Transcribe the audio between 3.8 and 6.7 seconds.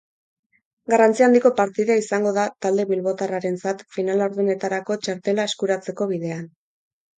final-laurdenetarako txartela eskuratzeko bidean.